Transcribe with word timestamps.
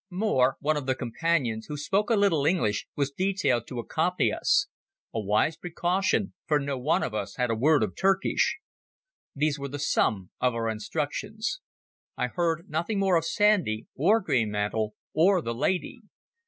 More, 0.09 0.57
one 0.61 0.77
of 0.77 0.87
the 0.87 0.95
Companions, 0.95 1.67
who 1.67 1.77
spoke 1.77 2.09
a 2.09 2.15
little 2.15 2.43
English, 2.43 2.87
was 2.95 3.11
detailed 3.11 3.67
to 3.67 3.77
accompany 3.77 4.31
us—a 4.33 5.19
wise 5.19 5.57
precaution, 5.57 6.33
for 6.47 6.59
no 6.59 6.75
one 6.75 7.03
of 7.03 7.13
us 7.13 7.35
had 7.35 7.51
a 7.51 7.55
word 7.55 7.83
of 7.83 7.95
Turkish. 7.95 8.57
These 9.35 9.59
were 9.59 9.67
the 9.69 9.77
sum 9.77 10.31
of 10.39 10.55
our 10.55 10.69
instructions. 10.69 11.59
I 12.17 12.25
heard 12.29 12.67
nothing 12.67 12.97
more 12.97 13.15
of 13.15 13.25
Sandy 13.25 13.85
or 13.95 14.19
Greenmantle 14.23 14.95
or 15.13 15.39
the 15.39 15.53
lady. 15.53 15.99